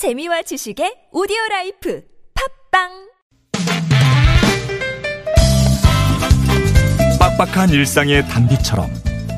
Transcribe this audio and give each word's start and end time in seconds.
재미와 0.00 0.40
지식의 0.40 1.12
오디오 1.12 1.36
life 1.50 2.00
팟빵 2.72 2.88
빡빡한 7.18 7.68
일상의 7.68 8.26
단비처럼 8.26 8.88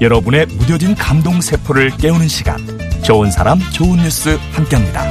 여러분의 0.01 0.47
무뎌진 0.47 0.95
감동 0.95 1.41
세포를 1.41 1.91
깨우는 1.97 2.29
시간 2.29 2.59
좋은 3.03 3.33
사람 3.33 3.59
좋은 3.73 3.97
뉴스 4.05 4.39
함께합니다. 4.53 5.05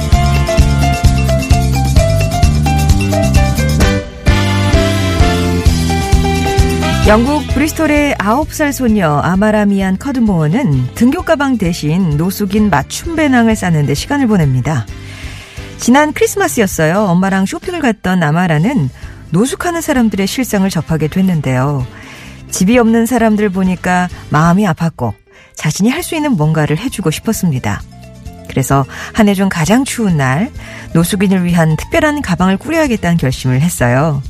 영국 7.06 7.46
브리스톨의 7.48 8.14
9살 8.14 8.72
소녀 8.72 9.18
아마라미안 9.18 9.98
커드모어는 9.98 10.94
등교 10.94 11.20
가방 11.20 11.58
대신 11.58 12.16
노숙인 12.16 12.70
맞춤 12.70 13.16
배낭을 13.16 13.54
싸는데 13.54 13.92
시간을 13.92 14.28
보냅니다. 14.28 14.86
지난 15.82 16.12
크리스마스였어요. 16.12 17.06
엄마랑 17.06 17.44
쇼핑을 17.44 17.80
갔던 17.80 18.22
아마라는 18.22 18.88
노숙하는 19.30 19.80
사람들의 19.80 20.28
실상을 20.28 20.68
접하게 20.70 21.08
됐는데요. 21.08 21.84
집이 22.52 22.78
없는 22.78 23.06
사람들 23.06 23.48
보니까 23.48 24.08
마음이 24.30 24.64
아팠고 24.66 25.12
자신이 25.56 25.90
할 25.90 26.04
수 26.04 26.14
있는 26.14 26.32
뭔가를 26.36 26.78
해주고 26.78 27.10
싶었습니다. 27.10 27.82
그래서 28.48 28.84
한 29.12 29.26
해 29.28 29.34
중 29.34 29.48
가장 29.48 29.84
추운 29.84 30.18
날 30.18 30.52
노숙인을 30.94 31.44
위한 31.44 31.76
특별한 31.76 32.22
가방을 32.22 32.58
꾸려야겠다는 32.58 33.16
결심을 33.16 33.60
했어요. 33.60 34.22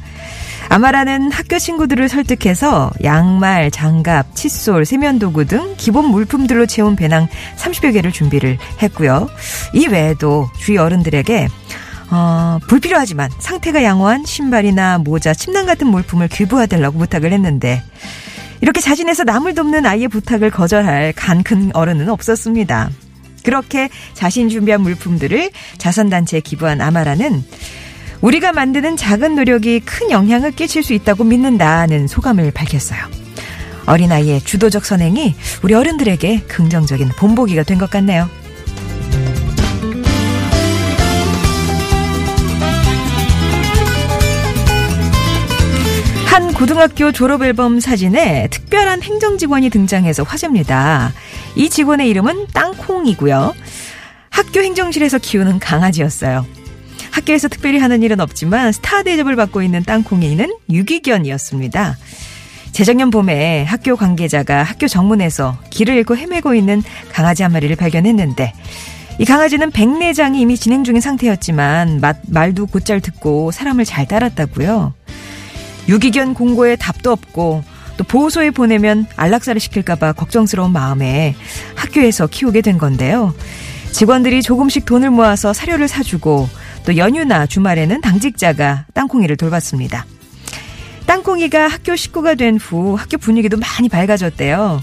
아마라는 0.73 1.31
학교 1.31 1.59
친구들을 1.59 2.09
설득해서 2.09 2.91
양말, 3.05 3.71
장갑, 3.71 4.35
칫솔, 4.35 4.87
세면도구 4.87 5.45
등 5.45 5.75
기본 5.77 6.07
물품들로 6.07 6.65
채운 6.65 6.97
배낭 6.97 7.29
30여 7.59 7.93
개를 7.93 8.11
준비를 8.11 8.57
했고요. 8.81 9.29
이 9.75 9.87
외에도 9.87 10.49
주위 10.59 10.79
어른들에게 10.79 11.49
어, 12.11 12.59
불필요하지만 12.69 13.29
상태가 13.39 13.85
양호한 13.85 14.25
신발이나 14.25 14.97
모자, 14.97 15.35
침낭 15.35 15.67
같은 15.67 15.89
물품을 15.89 16.29
귀부하달라고 16.29 17.01
부탁을 17.01 17.35
했는데 17.35 17.83
이렇게 18.63 18.81
자신에서 18.81 19.25
남을 19.25 19.55
돕는 19.55 19.85
아이의 19.85 20.09
부탁을 20.09 20.51
거절할 20.51 21.13
간큰 21.15 21.73
어른은 21.75 22.09
없었습니다. 22.09 22.89
그렇게 23.45 23.91
자신 24.15 24.49
준비한 24.49 24.81
물품들을 24.81 25.51
자선단체에 25.77 26.41
기부한 26.41 26.81
아마라는 26.81 27.45
우리가 28.23 28.53
만드는 28.53 28.97
작은 28.97 29.35
노력이 29.35 29.81
큰 29.81 30.11
영향을 30.11 30.53
끼칠 30.53 30.83
수 30.83 30.93
있다고 30.93 31.25
믿는다는 31.25 32.07
소감을 32.07 32.53
밝혔어요. 32.53 33.01
어린아이의 33.87 34.43
주도적 34.43 34.85
선행이 34.85 35.35
우리 35.63 35.75
어른들에게 35.75 36.43
긍정적인 36.47 37.09
본보기가 37.19 37.65
된 37.65 37.79
것 37.79 37.91
같네요. 37.91 38.29
한 46.27 46.53
고등학교 46.55 47.13
졸업 47.13 47.43
앨범 47.43 47.79
사진에 47.81 48.49
특별한 48.51 49.03
행정 49.03 49.37
직원이 49.37 49.69
등장해서 49.69 50.23
화제입니다. 50.23 51.13
이 51.57 51.69
직원의 51.69 52.09
이름은 52.09 52.47
땅콩이고요. 52.55 53.53
학교 54.31 54.61
행정실에서 54.61 55.19
키우는 55.19 55.59
강아지였어요. 55.59 56.47
학교에서 57.13 57.47
특별히 57.47 57.79
하는 57.79 58.03
일은 58.03 58.21
없지만 58.21 58.73
스타 58.73 59.03
대접을 59.03 59.37
받고 59.37 59.63
있는 59.63 59.85
땅콩이는 59.85 60.53
유기견이었습니다. 60.71 61.97
재작년 62.73 63.11
봄에 63.11 63.65
학교 63.65 63.97
관계자가 63.97 64.63
학교 64.63 64.89
정문에서 64.89 65.59
길을 65.71 65.95
잃고 65.99 66.17
헤매고 66.17 66.55
있는 66.55 66.83
강아지 67.13 67.43
한 67.43 67.53
마리를 67.53 67.77
발견했는데 67.77 68.55
이 69.19 69.25
강아지는 69.27 69.71
백내장이 69.71 70.41
이미 70.41 70.57
진행 70.57 70.83
중인 70.83 71.03
상태였지만 71.03 72.01
말도 72.29 72.67
곧잘 72.67 73.01
듣고 73.01 73.51
사람을 73.51 73.85
잘 73.85 74.09
따랐다고요. 74.09 74.95
유기견 75.89 76.33
공고에 76.33 76.77
답도 76.77 77.13
없고 77.13 77.63
또 77.99 78.05
보호소에 78.05 78.51
보내면 78.51 79.07
안락사를 79.17 79.61
시킬까봐 79.61 80.15
걱정스러운 80.15 80.73
마음에 80.73 81.37
학교에서 81.75 82.27
키우게 82.27 82.63
된 82.63 82.79
건데요. 82.79 83.35
직원들이 83.93 84.41
조금씩 84.41 84.87
돈을 84.87 85.11
모아서 85.11 85.53
사료를 85.53 85.89
사주고 85.89 86.49
또 86.85 86.97
연휴나 86.97 87.47
주말에는 87.47 88.01
당직자가 88.01 88.87
땅콩이를 88.95 89.37
돌봤습니다. 89.37 90.05
땅콩이가 91.07 91.69
학교 91.69 91.95
식구가 91.97 92.35
된 92.35 92.57
후 92.57 92.95
학교 92.95 93.19
분위기도 93.19 93.57
많이 93.57 93.89
밝아졌대요. 93.89 94.83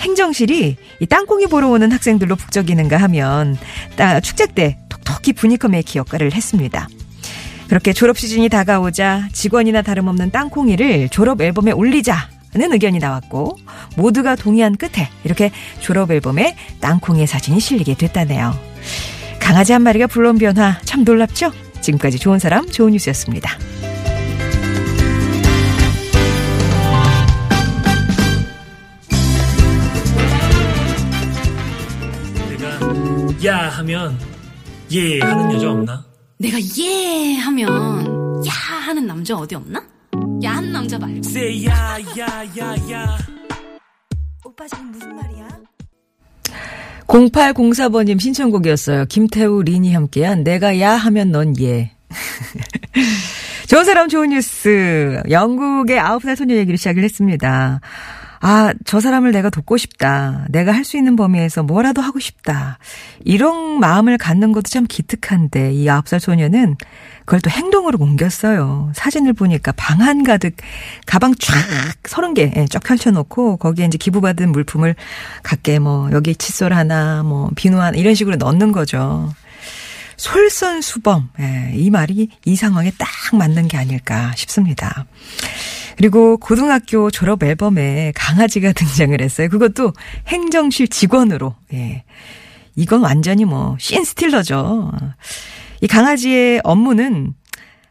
행정실이 0.00 0.76
이 1.00 1.06
땅콩이 1.06 1.46
보러 1.46 1.68
오는 1.68 1.92
학생들로 1.92 2.36
북적이는가 2.36 2.96
하면 2.96 3.56
축제 4.22 4.46
때 4.46 4.78
톡톡히 4.88 5.32
분위기 5.32 5.68
메이커 5.68 5.98
역할을 5.98 6.32
했습니다. 6.34 6.88
그렇게 7.68 7.92
졸업 7.92 8.18
시즌이 8.18 8.48
다가오자 8.48 9.28
직원이나 9.32 9.82
다름없는 9.82 10.30
땅콩이를 10.30 11.08
졸업 11.10 11.40
앨범에 11.40 11.72
올리자 11.72 12.28
는 12.52 12.72
의견이 12.72 12.98
나왔고 12.98 13.56
모두가 13.96 14.34
동의한 14.34 14.74
끝에 14.76 15.08
이렇게 15.22 15.52
졸업 15.78 16.10
앨범에 16.10 16.56
땅콩이의 16.80 17.28
사진이 17.28 17.60
실리게 17.60 17.94
됐다네요. 17.94 18.58
강아지 19.40 19.72
한 19.72 19.82
마리가 19.82 20.06
불러온 20.06 20.38
변화 20.38 20.78
참 20.84 21.04
놀랍죠? 21.04 21.50
지금까지 21.80 22.18
좋은 22.18 22.38
사람 22.38 22.66
좋은 22.66 22.92
뉴스였습니다. 22.92 23.50
내가 32.48 33.44
야 33.44 33.68
하면 33.78 34.18
예 34.92 35.20
하는 35.20 35.52
여자 35.54 35.70
없나? 35.70 36.04
내가 36.38 36.58
예 36.78 37.34
하면 37.36 38.46
야 38.46 38.50
하는 38.52 39.06
남자 39.06 39.36
어디 39.36 39.54
없나? 39.54 39.82
야한 40.42 40.72
남자 40.72 40.98
말고. 40.98 41.18
Say 41.18 41.66
야, 41.66 41.98
야, 42.18 42.44
야, 42.58 42.74
야. 42.90 43.18
오빠 44.44 44.66
지금 44.66 44.90
무슨 44.90 45.14
말이야? 45.14 45.48
0804번님 47.10 48.20
신청곡이었어요. 48.20 49.06
김태우, 49.06 49.62
린이 49.62 49.92
함께한 49.92 50.44
내가 50.44 50.78
야 50.80 50.92
하면 50.92 51.32
넌 51.32 51.58
예. 51.60 51.90
좋은 53.68 53.84
사람 53.84 54.08
좋은 54.08 54.30
뉴스. 54.30 55.20
영국의 55.28 55.98
9살 55.98 56.36
소녀 56.36 56.54
얘기를 56.56 56.78
시작을 56.78 57.02
했습니다. 57.02 57.80
아, 58.42 58.72
저 58.86 59.00
사람을 59.00 59.32
내가 59.32 59.50
돕고 59.50 59.76
싶다. 59.76 60.46
내가 60.48 60.72
할 60.72 60.84
수 60.84 60.96
있는 60.96 61.14
범위에서 61.14 61.62
뭐라도 61.62 62.00
하고 62.00 62.18
싶다. 62.18 62.78
이런 63.24 63.78
마음을 63.80 64.16
갖는 64.18 64.52
것도 64.52 64.62
참 64.62 64.86
기특한데 64.88 65.74
이 65.74 65.84
9살 65.84 66.18
소녀는 66.18 66.76
그걸 67.26 67.40
또 67.42 67.50
행동으로 67.50 67.98
옮겼어요. 68.00 68.90
사진을 68.94 69.34
보니까 69.34 69.72
방한 69.72 70.24
가득 70.24 70.56
가방 71.06 71.34
쫙 71.38 71.54
서른 72.04 72.34
개쫙 72.34 72.82
펼쳐놓고 72.82 73.58
거기에 73.58 73.84
이제 73.86 73.98
기부받은 73.98 74.50
물품을 74.52 74.96
갖게 75.42 75.78
뭐 75.78 76.08
여기 76.12 76.34
칫솔 76.34 76.72
하나 76.72 77.22
뭐 77.22 77.50
비누 77.54 77.78
하나 77.78 77.96
이런 77.96 78.14
식으로 78.14 78.36
넣는 78.36 78.72
거죠. 78.72 79.32
솔선수범. 80.16 81.30
예, 81.40 81.72
이 81.74 81.90
말이 81.90 82.28
이 82.44 82.56
상황에 82.56 82.90
딱 82.98 83.08
맞는 83.36 83.68
게 83.68 83.76
아닐까 83.78 84.32
싶습니다. 84.36 85.06
그리고 86.00 86.38
고등학교 86.38 87.10
졸업 87.10 87.42
앨범에 87.42 88.12
강아지가 88.16 88.72
등장을 88.72 89.20
했어요. 89.20 89.50
그것도 89.50 89.92
행정실 90.28 90.88
직원으로. 90.88 91.54
예. 91.74 92.04
이건 92.74 93.02
완전히 93.02 93.44
뭐, 93.44 93.76
신 93.78 94.02
스틸러죠. 94.02 94.92
이 95.82 95.86
강아지의 95.86 96.62
업무는 96.64 97.34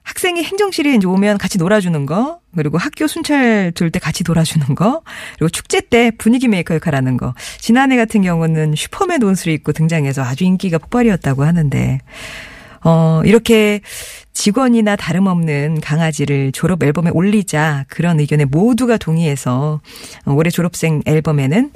학생이 0.01 0.43
행정실에 0.43 0.95
이제 0.95 1.05
오면 1.05 1.37
같이 1.37 1.59
놀아주는 1.59 2.07
거, 2.07 2.39
그리고 2.55 2.79
학교 2.79 3.05
순찰 3.05 3.71
둘때 3.75 3.99
같이 3.99 4.23
놀아주는 4.25 4.73
거, 4.73 5.03
그리고 5.37 5.49
축제 5.49 5.79
때 5.79 6.09
분위기 6.09 6.47
메이커 6.47 6.73
역할하는 6.73 7.15
거. 7.15 7.35
지난해 7.59 7.95
같은 7.95 8.23
경우는 8.23 8.73
슈퍼맨 8.75 9.21
옷을 9.21 9.51
입고 9.51 9.71
등장해서 9.71 10.23
아주 10.23 10.45
인기가 10.45 10.79
폭발이었다고 10.79 11.43
하는데, 11.43 11.99
어, 12.83 13.21
이렇게 13.25 13.81
직원이나 14.33 14.95
다름없는 14.95 15.81
강아지를 15.81 16.51
졸업 16.53 16.81
앨범에 16.83 17.09
올리자 17.11 17.85
그런 17.89 18.19
의견에 18.19 18.45
모두가 18.45 18.97
동의해서 18.97 19.81
올해 20.25 20.49
졸업생 20.49 21.01
앨범에는 21.05 21.71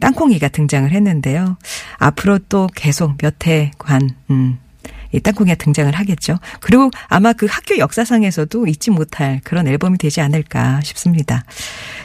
땅콩이가 0.00 0.48
등장을 0.48 0.90
했는데요. 0.90 1.56
앞으로 1.98 2.38
또 2.48 2.68
계속 2.74 3.18
몇 3.18 3.46
해간, 3.46 4.10
음, 4.30 4.58
이 4.58 4.63
땅콩이가 5.20 5.56
등장을 5.56 5.92
하겠죠. 5.92 6.38
그리고 6.60 6.90
아마 7.08 7.32
그 7.32 7.46
학교 7.48 7.78
역사상에서도 7.78 8.66
잊지 8.66 8.90
못할 8.90 9.40
그런 9.44 9.66
앨범이 9.66 9.98
되지 9.98 10.20
않을까 10.20 10.80
싶습니다. 10.82 11.44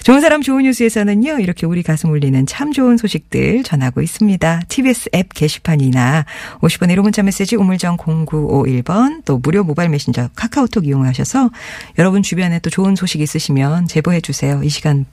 좋은 0.03 0.21
사람 0.21 0.41
좋은 0.41 0.63
뉴스에서는요. 0.63 1.39
이렇게 1.39 1.65
우리 1.65 1.83
가슴 1.83 2.11
울리는 2.11 2.45
참 2.45 2.71
좋은 2.71 2.97
소식들 2.97 3.63
전하고 3.63 4.01
있습니다. 4.01 4.61
TBS 4.67 5.09
앱 5.15 5.33
게시판이나 5.33 6.25
50번의 6.61 6.95
1호 6.95 7.01
문자 7.01 7.23
메시지 7.23 7.55
우물정 7.55 7.97
0951번 7.97 9.23
또 9.25 9.37
무료 9.39 9.63
모바일 9.63 9.89
메신저 9.89 10.29
카카오톡 10.35 10.87
이용하셔서 10.87 11.49
여러분 11.97 12.23
주변에 12.23 12.59
또 12.59 12.69
좋은 12.69 12.95
소식 12.95 13.21
있으시면 13.21 13.87
제보해 13.87 14.21
주세요. 14.21 14.61
이 14.63 14.69
시간 14.69 15.05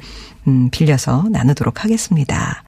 음, 0.46 0.70
빌려서 0.70 1.26
나누도록 1.30 1.84
하겠습니다. 1.84 2.62